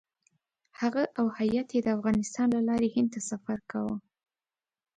[0.79, 3.95] هغه او هیات یې د افغانستان له لارې هند ته سفر کاوه.